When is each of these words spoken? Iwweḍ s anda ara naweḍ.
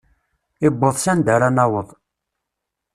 Iwweḍ 0.67 0.95
s 1.03 1.05
anda 1.11 1.31
ara 1.35 1.49
naweḍ. 1.49 1.87